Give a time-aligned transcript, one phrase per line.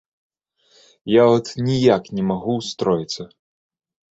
[1.15, 3.23] Я от ніяк не магу ўстроіцца.